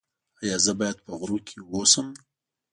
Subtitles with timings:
[0.41, 2.07] ایا زه باید په غرونو کې اوسم؟